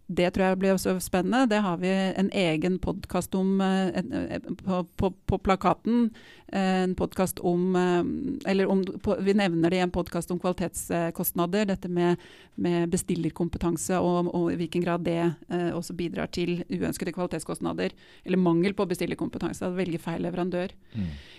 Det 0.06 0.28
tror 0.34 0.52
jeg 0.52 0.58
blir 0.62 0.74
også 0.76 0.98
spennende. 1.02 1.48
Det 1.50 1.58
har 1.64 1.80
vi 1.82 1.90
en 1.90 2.30
egen 2.30 2.78
podkast 2.78 3.34
om 3.34 3.60
eh, 3.60 3.88
eh, 3.88 4.40
på, 4.62 4.84
på, 4.96 5.10
på 5.26 5.38
plakaten. 5.42 6.12
Eh, 6.52 6.82
En 6.82 6.94
podkast 6.94 7.38
om 7.38 7.76
eh, 7.76 8.50
Eller 8.50 8.66
om, 8.66 8.84
vi 9.20 9.34
nevner 9.34 9.70
det 9.70 9.76
i 9.76 9.82
en 9.82 9.90
podkast 9.90 10.30
om 10.30 10.38
kvalitetskostnader. 10.38 11.66
Dette 11.66 11.88
med, 11.88 12.22
med 12.54 12.90
bestillerkompetanse 12.92 13.98
og, 13.98 14.30
og 14.34 14.52
i 14.52 14.58
hvilken 14.60 14.84
grad 14.84 15.04
det 15.06 15.18
eh, 15.50 15.72
også 15.74 15.96
bidrar 15.98 16.30
til 16.30 16.60
uønskede 16.70 17.12
kvalitetskostnader. 17.16 17.94
Eller 18.24 18.38
mangel 18.38 18.76
på 18.78 18.86
bestillerkompetanse. 18.86 19.66
At 19.66 19.76
velge 19.76 19.98
feil 19.98 20.22
leverandør. 20.22 20.74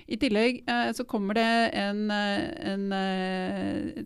I 0.07 0.15
tillegg 0.15 0.61
så 0.95 1.03
kommer 1.03 1.35
det 1.35 1.45
en, 1.75 2.07
en 2.11 2.83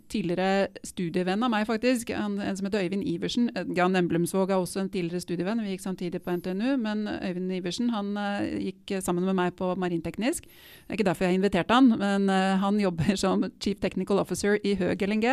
tidligere 0.10 0.72
studievenn 0.88 1.44
av 1.46 1.52
meg, 1.54 1.68
faktisk. 1.70 2.10
En, 2.16 2.40
en 2.42 2.58
som 2.58 2.66
heter 2.66 2.88
Øyvind 2.88 3.06
Iversen. 3.06 3.52
Jan 3.78 3.96
Emblemsvåg 4.00 4.50
er 4.50 4.58
også 4.58 4.82
en 4.82 4.90
tidligere 4.90 5.22
studievenn. 5.22 5.62
Vi 5.62 5.76
gikk 5.76 5.84
samtidig 5.84 6.24
på 6.26 6.34
NTNU. 6.40 6.74
Men 6.82 7.06
Øyvind 7.12 7.54
Iversen 7.60 7.92
han 7.94 8.16
gikk 8.64 8.96
sammen 9.06 9.28
med 9.28 9.38
meg 9.38 9.54
på 9.60 9.76
marinteknisk. 9.78 10.50
Det 10.92 10.98
er 10.98 11.00
ikke 11.00 11.08
derfor 11.08 11.24
jeg 11.24 11.38
inviterte 11.40 11.72
han, 11.78 11.86
men 11.96 12.26
eh, 12.28 12.58
han 12.60 12.76
jobber 12.82 13.16
som 13.16 13.46
Chief 13.64 13.78
Technical 13.80 14.20
Officer 14.20 14.58
i 14.68 14.74
Høg 14.76 15.00
LNG. 15.08 15.24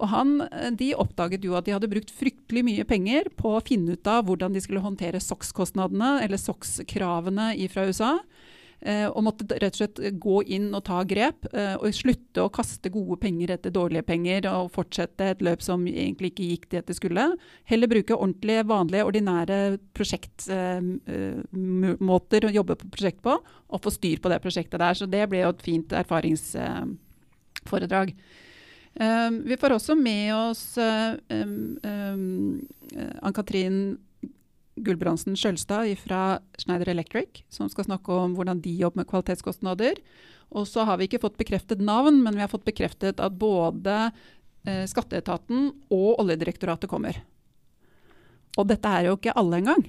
Og 0.00 0.08
han, 0.08 0.30
eh, 0.46 0.70
De 0.72 0.94
oppdaget 0.96 1.44
jo 1.44 1.58
at 1.58 1.66
de 1.66 1.74
hadde 1.74 1.90
brukt 1.92 2.08
fryktelig 2.08 2.62
mye 2.64 2.86
penger 2.88 3.28
på 3.36 3.52
å 3.52 3.60
finne 3.60 3.98
ut 3.98 4.08
av 4.08 4.24
hvordan 4.24 4.56
de 4.56 4.62
skulle 4.64 4.80
håndtere 4.80 5.20
SOx-kostnadene, 5.20 6.22
eller 6.24 6.40
SOx-kravene 6.40 7.50
fra 7.68 7.84
USA. 7.84 8.14
Eh, 8.78 9.10
og 9.10 9.24
måtte 9.26 9.42
rett 9.58 9.74
og 9.74 9.80
slett 9.80 9.98
gå 10.22 10.36
inn 10.54 10.70
og 10.76 10.84
ta 10.86 11.00
grep, 11.08 11.48
eh, 11.50 11.74
og 11.74 11.94
slutte 11.96 12.44
å 12.44 12.52
kaste 12.54 12.88
gode 12.94 13.16
penger 13.24 13.50
etter 13.56 13.70
dårlige 13.74 14.06
penger 14.06 14.46
og 14.52 14.70
fortsette 14.76 15.24
et 15.32 15.42
løp 15.42 15.60
som 15.66 15.82
egentlig 15.90 16.28
ikke 16.30 16.50
gikk 16.52 16.64
dit 16.76 16.86
det 16.86 16.94
skulle. 16.94 17.24
Heller 17.66 17.90
bruke 17.90 18.14
ordentlige, 18.14 18.62
vanlige, 18.70 19.02
ordinære 19.08 19.58
prosjektmåter 19.98 22.40
å 22.46 22.54
jobbe 22.54 22.78
på 22.78 22.86
prosjekt 22.94 23.18
på, 23.26 23.34
og 23.42 23.82
få 23.82 23.90
styr 23.90 24.22
på 24.22 24.30
det 24.30 24.38
prosjektet 24.44 24.78
der. 24.78 24.94
Så 24.94 25.10
det 25.10 25.26
ble 25.30 25.38
jo 25.42 25.50
et 25.50 25.66
fint 25.66 25.90
erfaringsforedrag. 25.98 28.08
Vi 28.98 29.54
får 29.60 29.70
også 29.76 29.94
med 29.94 30.34
oss 30.34 30.78
Ann-Katrin 33.22 33.98
Gulbrandsen 34.86 35.36
Skjølstad 35.38 35.90
fra 36.00 36.38
Schneider 36.60 36.92
Electric, 36.92 37.42
som 37.52 37.70
skal 37.72 37.88
snakke 37.88 38.14
om 38.14 38.36
hvordan 38.36 38.62
de 38.64 38.74
jobber 38.78 39.02
med 39.02 39.10
kvalitetskostnader. 39.10 40.00
Og 40.54 40.68
så 40.68 40.86
har 40.88 40.98
vi 40.98 41.08
ikke 41.08 41.22
fått 41.22 41.38
bekreftet 41.40 41.82
navn, 41.84 42.22
men 42.24 42.36
vi 42.36 42.44
har 42.44 42.52
fått 42.52 42.66
bekreftet 42.68 43.20
at 43.20 43.36
både 43.40 43.98
eh, 44.64 44.84
Skatteetaten 44.88 45.70
og 45.92 46.22
Oljedirektoratet 46.22 46.90
kommer. 46.90 47.20
Og 48.58 48.66
dette 48.68 48.90
er 48.90 49.08
jo 49.08 49.18
ikke 49.18 49.36
alle 49.38 49.60
engang. 49.60 49.84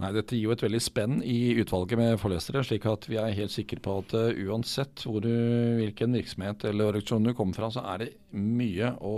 Nei, 0.00 0.14
Dette 0.16 0.32
gir 0.32 0.46
jo 0.48 0.54
et 0.54 0.62
veldig 0.64 0.80
spenn 0.80 1.18
i 1.20 1.52
utvalget 1.60 1.98
med 2.00 2.20
forlesere, 2.22 2.62
slik 2.64 2.86
at 2.88 3.04
vi 3.10 3.18
er 3.20 3.34
helt 3.36 3.52
sikre 3.52 3.82
på 3.84 3.98
at 4.00 4.14
uh, 4.16 4.30
uansett 4.48 5.04
du, 5.04 5.28
hvilken 5.76 6.16
virksomhet 6.16 6.64
eller 6.70 6.88
organisasjon 6.88 7.28
du 7.28 7.34
kommer 7.36 7.58
fra, 7.58 7.68
så 7.74 7.84
er 7.92 8.06
det 8.06 8.08
mye 8.32 8.94
å, 8.96 9.14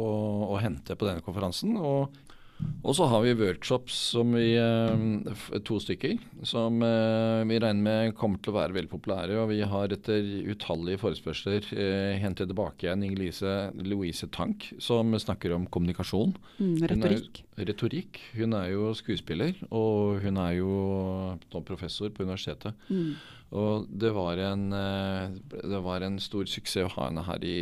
å 0.50 0.58
hente 0.58 0.96
på 0.98 1.06
denne 1.06 1.22
konferansen. 1.22 1.76
Og, 1.78 2.18
og 2.82 2.96
så 2.98 3.06
har 3.06 3.22
vi 3.22 3.34
workshops 3.38 3.94
som 4.12 4.32
vi, 4.34 4.56
uh, 4.58 5.58
to 5.66 5.78
stykker, 5.82 6.16
som 6.48 6.82
uh, 6.82 7.42
vi 7.46 7.60
regner 7.62 7.82
med 7.82 8.14
kommer 8.18 8.42
til 8.42 8.50
å 8.50 8.56
være 8.58 8.74
veldig 8.74 8.90
populære. 8.90 9.36
Og 9.38 9.52
vi 9.52 9.60
har 9.66 9.94
etter 9.94 10.26
utallige 10.50 10.98
forespørsler 11.02 11.68
uh, 11.70 12.18
hentet 12.22 12.50
tilbake 12.50 12.88
igjen 12.88 13.04
Inger-Lise 13.06 13.54
Louise 13.86 14.26
Tank, 14.34 14.72
som 14.82 15.14
snakker 15.14 15.54
om 15.54 15.68
kommunikasjon 15.70 16.34
Mm, 16.62 16.76
retorikk. 16.90 17.42
retorikk. 17.58 18.18
Hun 18.36 18.54
er 18.56 18.70
jo 18.72 18.90
skuespiller, 18.96 19.54
og 19.70 20.20
hun 20.22 20.38
er 20.40 20.56
jo 20.58 20.72
nå 21.38 21.62
professor 21.66 22.10
på 22.10 22.26
universitetet. 22.26 22.74
Mm. 22.88 23.14
Og 23.52 23.88
det 23.88 24.12
var 24.16 24.40
en, 24.40 24.72
eh, 24.72 25.34
det 25.52 25.82
var 25.84 26.02
en 26.02 26.18
stor 26.18 26.48
suksess 26.48 26.88
å 26.88 26.94
ha 26.96 27.08
henne 27.10 27.24
her 27.26 27.44
i, 27.44 27.58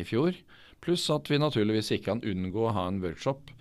i 0.00 0.04
fjor. 0.04 0.34
Pluss 0.82 1.06
at 1.12 1.30
vi 1.30 1.38
naturligvis 1.38 1.92
ikke 1.94 2.10
kan 2.10 2.24
unngå 2.24 2.66
å 2.66 2.74
ha 2.74 2.88
en 2.88 3.02
workshop 3.04 3.52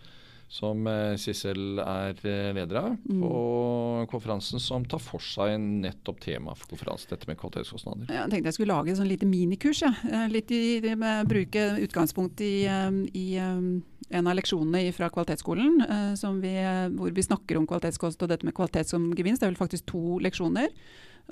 som 0.49 0.87
eh, 0.89 1.13
Sissel 1.21 1.77
er 1.83 2.17
eh, 2.25 2.49
leder 2.57 2.79
av, 2.79 2.95
Mm. 3.05 3.21
på 3.21 4.07
konferansen 4.09 4.59
som 4.59 4.85
tar 4.89 4.99
for 4.99 5.21
seg 5.21 5.59
nettopp 5.61 6.19
temaet 6.23 6.57
for 6.57 6.71
konferansen, 6.73 7.11
dette 7.13 7.29
med 7.29 7.37
kvalitetskostnader. 7.37 8.09
Jeg 8.09 8.31
tenkte 8.31 8.49
jeg 8.49 8.57
skulle 8.57 8.73
lage 8.73 8.91
et 8.91 8.97
sånn 8.97 9.11
lite 9.11 9.29
minikurs. 9.29 9.83
Ja. 9.85 9.93
Eh, 10.09 10.25
Litt 10.33 10.49
i, 10.51 10.81
med, 10.95 11.27
bruke 11.29 11.67
utgangspunkt 11.85 12.41
i, 12.41 12.65
i 13.13 13.27
en 13.37 14.27
av 14.27 14.35
leksjonene 14.37 14.89
fra 14.95 15.09
kvalitetsskolen, 15.13 16.15
som 16.17 16.39
vi, 16.41 16.55
hvor 16.97 17.13
vi 17.13 17.21
snakker 17.25 17.57
om 17.59 17.67
kvalitetskost 17.69 18.21
og 18.25 18.29
dette 18.31 18.45
med 18.47 18.55
kvalitet 18.57 18.89
som 18.89 19.11
gevinst. 19.13 19.41
Det 19.43 19.47
er 19.49 19.53
vel 19.53 19.59
faktisk 19.61 19.85
to 19.91 20.17
leksjoner. 20.23 20.69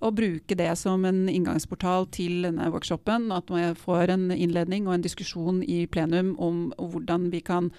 Og 0.05 0.13
bruke 0.13 0.53
det 0.57 0.69
som 0.77 1.05
en 1.09 1.23
inngangsportal 1.29 2.05
til 2.13 2.43
denne 2.45 2.69
workshopen. 2.73 3.31
At 3.33 3.49
man 3.49 3.73
får 3.77 4.13
en 4.13 4.27
innledning 4.31 4.85
og 4.87 4.93
en 4.97 5.05
diskusjon 5.05 5.63
i 5.65 5.85
plenum 5.89 6.35
om 6.37 6.67
hvordan 6.77 7.31
vi 7.33 7.41
kan 7.41 7.71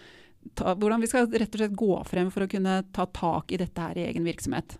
ta, 0.55 0.75
hvordan 0.75 1.03
vi 1.03 1.11
skal 1.11 1.29
rett 1.31 1.55
og 1.55 1.63
slett 1.63 1.79
gå 1.79 1.95
frem 2.09 2.33
for 2.35 2.45
å 2.45 2.51
kunne 2.51 2.83
ta 2.95 3.07
tak 3.07 3.55
i 3.55 3.61
dette 3.61 3.89
her 3.89 3.99
i 3.99 4.07
egen 4.11 4.27
virksomhet. 4.29 4.79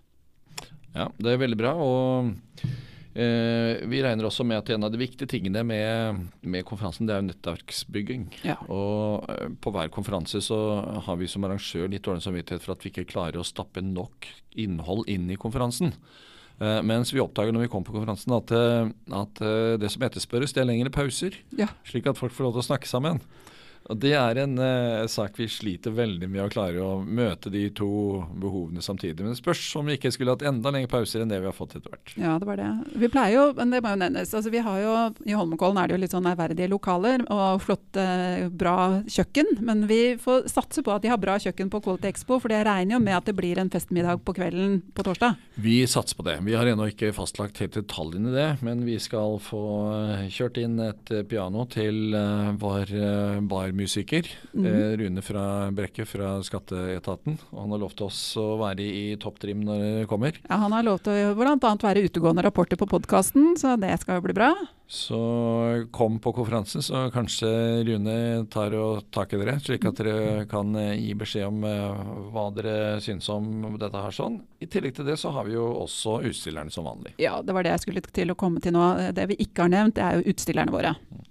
Ja, 0.97 1.09
det 1.19 1.35
er 1.35 1.43
veldig 1.43 1.59
bra. 1.61 1.73
og 1.79 2.31
eh, 3.15 3.85
Vi 3.87 4.03
regner 4.03 4.29
også 4.29 4.47
med 4.49 4.63
at 4.63 4.73
en 4.75 4.87
av 4.89 4.93
de 4.95 5.01
viktige 5.01 5.31
tingene 5.31 5.63
med, 5.67 6.23
med 6.43 6.67
konferansen, 6.69 7.07
det 7.07 7.15
er 7.15 7.23
jo 7.23 7.29
nettverksbygging. 7.29 8.31
Ja. 8.49 8.57
Og 8.67 9.29
eh, 9.31 9.53
på 9.61 9.75
hver 9.75 9.93
konferanse 9.95 10.43
så 10.45 10.61
har 11.07 11.21
vi 11.21 11.31
som 11.31 11.47
arrangør 11.47 11.91
litt 11.93 12.07
dårlig 12.07 12.25
samvittighet 12.27 12.65
for 12.65 12.75
at 12.75 12.87
vi 12.87 12.95
ikke 12.95 13.11
klarer 13.13 13.41
å 13.41 13.47
stappe 13.47 13.85
nok 13.85 14.31
innhold 14.59 15.07
inn 15.13 15.29
i 15.31 15.39
konferansen. 15.41 15.95
Eh, 16.59 16.81
mens 16.83 17.13
vi 17.15 17.23
oppdager 17.23 17.55
når 17.55 17.67
vi 17.67 17.71
kommer 17.71 17.87
på 17.87 17.95
konferansen 17.95 18.35
at, 18.35 18.51
eh, 18.51 18.89
at 19.15 19.43
eh, 19.47 19.77
det 19.79 19.93
som 19.95 20.03
etterspørres, 20.03 20.55
det 20.55 20.65
er 20.65 20.71
lengre 20.73 20.91
pauser. 20.95 21.37
Ja. 21.59 21.71
Slik 21.87 22.09
at 22.11 22.19
folk 22.19 22.35
får 22.35 22.49
lov 22.49 22.57
til 22.57 22.65
å 22.65 22.69
snakke 22.73 22.91
sammen. 22.91 23.23
Og 23.89 23.97
Det 23.97 24.13
er 24.19 24.39
en 24.43 24.59
eh, 24.61 25.07
sak 25.09 25.39
vi 25.41 25.47
sliter 25.49 25.95
veldig 25.97 26.29
med 26.29 26.43
å 26.45 26.51
klare 26.53 26.83
å 26.85 26.99
møte 27.01 27.49
de 27.53 27.65
to 27.73 27.89
behovene 28.37 28.83
samtidig. 28.85 29.23
Men 29.25 29.33
det 29.33 29.41
spørs 29.41 29.63
om 29.81 29.89
vi 29.89 29.97
ikke 29.97 30.13
skulle 30.13 30.35
hatt 30.35 30.45
enda 30.47 30.73
lengre 30.75 30.91
pauser 30.93 31.25
enn 31.25 31.33
det 31.33 31.41
vi 31.41 31.49
har 31.49 31.57
fått 31.57 31.79
etter 31.79 31.95
hvert. 31.95 32.13
Ja, 32.21 32.35
det 32.41 32.49
var 32.49 32.61
det. 32.61 32.69
Vi 33.01 33.09
pleier 33.13 33.37
jo, 33.39 33.45
men 33.57 33.73
det 33.73 33.81
må 33.85 33.95
jo 33.95 34.01
nevnes, 34.03 34.35
altså 34.37 34.53
vi 34.53 34.63
har 34.65 34.83
jo, 34.83 34.97
I 35.25 35.37
Holmenkollen 35.39 35.81
er 35.81 35.89
det 35.89 35.97
jo 35.97 36.03
litt 36.05 36.17
sånn 36.17 36.29
ærverdige 36.29 36.69
lokaler 36.69 37.25
og 37.33 37.63
flott, 37.65 37.89
eh, 37.97 38.49
bra 38.53 38.77
kjøkken. 39.09 39.55
Men 39.65 39.87
vi 39.89 40.19
får 40.21 40.51
satse 40.53 40.85
på 40.85 40.93
at 40.93 41.07
de 41.07 41.13
har 41.13 41.23
bra 41.23 41.39
kjøkken 41.41 41.73
på 41.73 41.81
Quality 41.87 42.13
Expo, 42.13 42.41
for 42.43 42.53
jeg 42.53 42.69
regner 42.69 42.99
jo 42.99 43.03
med 43.05 43.17
at 43.17 43.31
det 43.31 43.37
blir 43.41 43.61
en 43.63 43.73
festmiddag 43.73 44.21
på 44.27 44.37
kvelden 44.37 44.83
på 44.93 45.07
torsdag. 45.07 45.41
Vi 45.57 45.81
satser 45.89 46.19
på 46.19 46.29
det. 46.29 46.37
Vi 46.45 46.59
har 46.59 46.69
ennå 46.69 46.91
ikke 46.93 47.15
fastlagt 47.17 47.63
helt 47.65 47.81
detaljene 47.81 48.35
i 48.35 48.37
det, 48.37 48.49
men 48.67 48.85
vi 48.85 48.99
skal 49.01 49.41
få 49.43 49.65
eh, 49.97 50.29
kjørt 50.29 50.61
inn 50.61 50.77
et 50.85 51.15
eh, 51.15 51.25
piano 51.29 51.65
til 51.73 52.13
vår 52.61 52.93
eh, 52.93 53.41
barmusiker, 53.79 54.27
Mm 54.53 54.67
eh, 54.67 54.97
Rune 54.99 55.23
fra 55.23 55.71
Brekke 55.71 56.05
fra 56.07 56.43
Skatteetaten. 56.43 57.39
Og 57.53 57.61
han 57.63 57.71
har 57.71 57.79
lovt 57.79 58.01
oss 58.03 58.37
å 58.37 58.59
være 58.59 58.83
i 58.83 59.17
topptrim 59.17 59.63
når 59.65 59.79
det 59.79 60.09
kommer. 60.09 60.35
Ja, 60.49 60.59
han 60.59 60.73
har 60.73 60.83
lov 60.83 60.99
til 61.05 61.13
å 61.13 61.35
bl.a. 61.39 61.57
være 61.57 62.03
utegående 62.03 62.43
rapporter 62.43 62.77
på 62.77 62.89
podkasten, 62.89 63.55
så 63.57 63.77
det 63.79 63.95
skal 64.01 64.19
jo 64.19 64.27
bli 64.27 64.35
bra. 64.35 64.51
Så 64.89 65.19
kom 65.93 66.19
på 66.19 66.33
konferansen, 66.33 66.83
så 66.83 67.09
kanskje 67.13 67.85
Rune 67.85 68.47
tar 68.51 68.75
og 68.75 69.05
tak 69.13 69.35
i 69.37 69.41
dere, 69.41 69.59
slik 69.61 69.85
at 69.85 70.01
dere 70.01 70.47
kan 70.51 70.75
eh, 70.75 70.97
gi 70.99 71.15
beskjed 71.15 71.47
om 71.47 71.65
eh, 71.69 72.03
hva 72.33 72.49
dere 72.57 72.99
syns 73.05 73.29
om 73.33 73.79
dette 73.79 74.05
her 74.05 74.15
sånn. 74.15 74.41
I 74.59 74.67
tillegg 74.67 74.97
til 74.97 75.09
det 75.09 75.19
så 75.21 75.33
har 75.37 75.47
vi 75.47 75.55
jo 75.55 75.69
også 75.85 76.19
utstillerne 76.29 76.73
som 76.73 76.89
vanlig. 76.89 77.15
Ja, 77.23 77.39
det 77.45 77.55
var 77.55 77.65
det 77.65 77.77
jeg 77.77 77.87
skulle 77.87 78.03
til 78.03 78.33
å 78.33 78.39
komme 78.39 78.65
til 78.65 78.75
nå. 78.75 79.13
Det 79.15 79.29
vi 79.31 79.39
ikke 79.45 79.67
har 79.67 79.75
nevnt, 79.77 79.99
det 80.01 80.07
er 80.07 80.19
jo 80.19 80.33
utstillerne 80.35 80.75
våre. 80.75 80.97
Mm. 81.13 81.28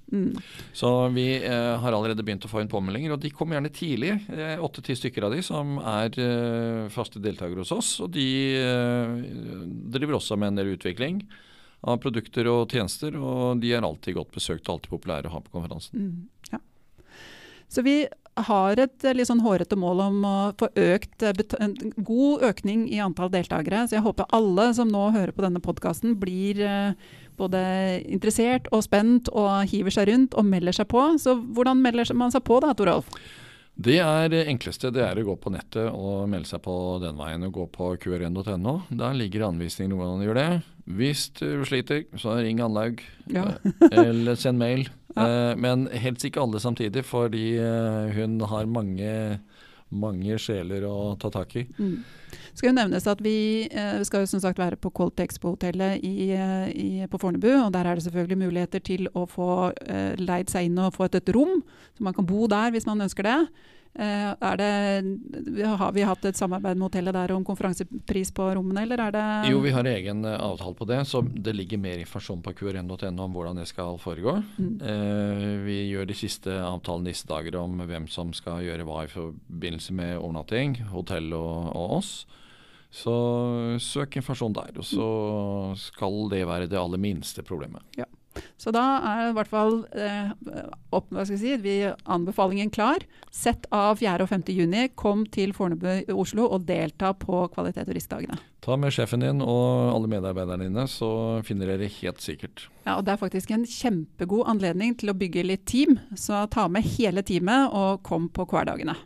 Så 0.74 0.92
vi 1.16 1.26
eh, 1.36 1.74
har 1.82 1.92
allerede 1.92 2.24
begynt 2.24 2.46
å 2.48 2.52
få 2.52 2.62
inn 2.64 2.72
påmeldinger, 2.72 3.16
og 3.16 3.24
de 3.24 3.32
kommer 3.36 3.58
gjerne 3.58 3.74
tidlig. 3.76 4.14
Eh, 4.32 4.56
Åtte-ti 4.64 4.96
stykker 4.96 5.28
av 5.28 5.36
de 5.36 5.42
som 5.46 5.78
er 5.82 6.16
eh, 6.24 6.86
faste 6.94 7.22
deltakere 7.24 7.66
hos 7.66 7.74
oss. 7.76 7.92
Og 8.04 8.14
de 8.16 8.30
eh, 8.62 9.18
driver 9.98 10.20
også 10.20 10.40
med 10.40 10.54
en 10.54 10.62
del 10.62 10.74
utvikling 10.78 11.26
av 11.88 12.00
produkter 12.02 12.48
og 12.50 12.72
tjenester, 12.74 13.18
og 13.20 13.60
de 13.62 13.76
er 13.76 13.86
alltid 13.86 14.18
godt 14.18 14.34
besøkt 14.36 14.68
og 14.68 14.78
alltid 14.78 14.96
populære 14.96 15.30
å 15.30 15.36
ha 15.36 15.44
på 15.44 15.54
konferansen. 15.54 16.08
Mm, 16.08 16.56
ja. 16.56 16.64
Så 17.68 17.84
vi 17.86 18.00
har 18.48 18.80
et 18.80 19.06
eh, 19.06 19.16
litt 19.18 19.30
sånn 19.30 19.44
hårete 19.44 19.78
mål 19.80 20.04
om 20.08 20.26
å 20.28 20.36
få 20.60 20.70
økt, 20.78 21.24
eh, 21.26 21.44
en 21.60 21.76
god 21.96 22.46
økning 22.52 22.88
i 22.94 23.02
antall 23.04 23.32
deltakere. 23.34 23.86
Så 23.88 23.98
jeg 23.98 24.06
håper 24.06 24.30
alle 24.36 24.70
som 24.78 24.92
nå 24.92 25.10
hører 25.16 25.34
på 25.36 25.46
denne 25.46 25.64
podkasten 25.64 26.18
blir 26.22 26.62
eh, 26.64 27.16
både 27.38 27.60
interessert 28.06 28.70
og 28.74 28.84
spent 28.86 29.30
og 29.34 29.68
hiver 29.72 29.94
seg 29.94 30.10
rundt 30.12 30.38
og 30.38 30.48
melder 30.50 30.76
seg 30.76 30.90
på. 30.92 31.04
Så 31.22 31.38
hvordan 31.38 31.82
melder 31.84 32.10
man 32.18 32.34
seg 32.34 32.44
på 32.48 32.60
da, 32.64 32.74
Torolf? 32.78 33.10
Det 33.78 34.00
er 34.02 34.34
enkleste. 34.50 34.90
Det 34.90 35.04
er 35.06 35.20
å 35.22 35.26
gå 35.28 35.36
på 35.38 35.52
nettet 35.54 35.92
og 35.94 36.26
melde 36.32 36.50
seg 36.50 36.64
på 36.66 36.74
den 37.04 37.18
veien. 37.20 37.46
og 37.46 37.54
Gå 37.54 37.68
på 37.76 37.92
qrn.no. 38.02 38.74
Der 38.90 39.14
ligger 39.14 39.46
anvisningen 39.46 39.94
anvisning 39.94 39.94
om 39.94 40.02
hvordan 40.02 40.24
du 40.24 40.26
gjør 40.26 40.40
det. 40.42 40.48
Hvis 40.98 41.28
du 41.38 41.66
sliter, 41.68 42.06
så 42.18 42.40
ring 42.42 42.62
Anlaug. 42.64 43.04
Ja. 43.30 43.52
eh, 43.92 44.02
Eller 44.08 44.36
send 44.40 44.62
mail. 44.62 44.88
Ja. 45.18 45.56
Men 45.58 45.88
helst 45.90 46.22
ikke 46.28 46.44
alle 46.44 46.60
samtidig, 46.62 47.02
fordi 47.10 47.56
eh, 47.58 48.12
hun 48.14 48.36
har 48.52 48.68
mange, 48.70 49.40
mange 49.90 50.36
sjeler 50.42 50.84
å 50.88 51.16
ta 51.20 51.30
tak 51.32 51.56
i. 51.60 51.64
Mm. 51.78 52.02
Skal 52.58 52.70
jo 52.70 52.76
nevnes 52.76 53.08
at 53.08 53.22
Vi 53.24 53.68
eh, 53.72 54.02
skal 54.08 54.26
jo 54.26 54.32
som 54.34 54.42
sagt 54.44 54.60
være 54.60 54.80
på 54.82 54.92
Coltex 54.96 55.38
Expo-hotellet 55.38 56.04
i, 56.04 56.32
eh, 56.36 56.68
i, 56.74 56.90
på 57.08 57.20
Fornebu. 57.22 57.50
og 57.62 57.72
Der 57.76 57.88
er 57.88 57.96
det 57.96 58.04
selvfølgelig 58.08 58.42
muligheter 58.44 58.84
til 58.84 59.08
å 59.16 59.26
få 59.30 59.72
eh, 59.88 60.14
leid 60.20 60.52
seg 60.52 60.68
inn 60.68 60.80
og 60.82 60.96
få 60.98 61.08
et, 61.08 61.20
et 61.22 61.34
rom. 61.36 61.62
Så 61.96 62.04
man 62.04 62.16
kan 62.18 62.28
bo 62.28 62.48
der 62.52 62.72
hvis 62.76 62.88
man 62.90 63.02
ønsker 63.02 63.28
det. 63.28 63.40
Eh, 63.94 64.32
er 64.34 64.58
det 64.60 65.66
har 65.80 65.94
vi 65.96 66.06
hatt 66.06 66.26
et 66.30 66.38
samarbeid 66.38 66.78
med 66.78 66.88
hotellet 66.90 67.16
der 67.16 67.34
om 67.34 67.46
konferansepris 67.48 68.30
på 68.36 68.50
rommene, 68.58 68.84
eller 68.86 69.02
er 69.08 69.16
det 69.16 69.26
Jo, 69.52 69.62
vi 69.64 69.74
har 69.74 69.90
egen 69.90 70.26
eh, 70.26 70.38
avtale 70.38 70.78
på 70.78 70.88
det, 70.90 71.00
så 71.10 71.24
det 71.26 71.56
ligger 71.56 71.82
mer 71.82 72.02
informasjon 72.04 72.44
på 72.46 72.54
qrn.no 72.60 73.26
om 73.26 73.38
hvordan 73.38 73.62
det 73.62 73.68
skal 73.70 73.98
foregå. 74.02 74.38
Mm. 74.58 74.74
Eh, 74.82 75.46
vi 75.66 75.80
gjør 75.92 76.10
de 76.10 76.18
siste 76.18 76.54
avtalene 76.62 77.10
disse 77.10 77.30
dager 77.30 77.58
om 77.62 77.80
hvem 77.88 78.10
som 78.12 78.34
skal 78.38 78.66
gjøre 78.66 78.86
hva 78.88 79.06
i 79.06 79.12
forbindelse 79.12 79.96
med 79.98 80.18
overnatting, 80.20 80.78
hotell 80.94 81.34
og, 81.38 81.72
og 81.74 81.98
oss. 82.02 82.12
Så 82.94 83.14
søk 83.84 84.16
informasjon 84.20 84.56
der, 84.56 84.78
og 84.80 84.86
så 84.88 85.10
skal 85.80 86.30
det 86.32 86.46
være 86.48 86.70
det 86.72 86.80
aller 86.80 87.02
minste 87.02 87.44
problemet. 87.46 87.84
Så 88.58 88.74
da 88.76 88.84
er 89.12 89.30
i 89.30 89.34
hvert 89.38 89.50
fall 89.52 89.80
eh, 89.96 90.32
opp, 90.96 91.10
si, 91.30 91.56
vi, 91.64 91.76
anbefalingen 92.06 92.72
klar. 92.74 93.04
Sett 93.34 93.68
av 93.74 94.00
4. 94.02 94.20
og 94.26 94.32
5. 94.32 94.46
juni. 94.54 94.88
Kom 94.96 95.26
til 95.34 95.54
Fornebu 95.58 96.14
Oslo 96.16 96.48
og 96.50 96.68
delta 96.70 97.14
på 97.18 97.46
kvalitet- 97.56 97.90
og 97.90 97.98
riskdagene. 97.98 98.40
Ta 98.64 98.76
med 98.76 98.92
sjefen 98.92 99.24
din 99.24 99.44
og 99.44 99.94
alle 99.94 100.10
medarbeiderne 100.12 100.68
dine, 100.68 100.88
så 100.92 101.10
finner 101.48 101.70
dere 101.72 101.88
helt 102.00 102.24
sikkert. 102.24 102.66
Ja, 102.86 102.98
og 102.98 103.06
Det 103.06 103.14
er 103.14 103.22
faktisk 103.22 103.52
en 103.52 103.68
kjempegod 103.68 104.48
anledning 104.50 104.98
til 104.98 105.14
å 105.14 105.18
bygge 105.18 105.46
litt 105.46 105.66
team, 105.70 106.00
så 106.16 106.46
ta 106.52 106.68
med 106.68 106.84
hele 106.98 107.24
teamet 107.24 107.72
og 107.72 108.04
kom 108.04 108.28
på 108.30 108.48
hverdagene. 108.50 108.98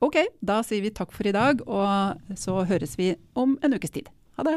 Ok, 0.00 0.16
da 0.40 0.62
sier 0.64 0.80
vi 0.80 0.90
takk 0.96 1.12
for 1.12 1.28
i 1.28 1.34
dag, 1.36 1.60
og 1.68 2.36
så 2.40 2.62
høres 2.64 2.96
vi 2.96 3.12
om 3.36 3.58
en 3.62 3.76
ukes 3.76 3.92
tid. 3.92 4.08
Ha 4.38 4.46
det! 4.48 4.56